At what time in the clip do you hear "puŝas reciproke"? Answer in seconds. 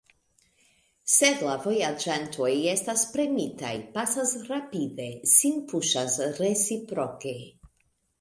5.73-7.35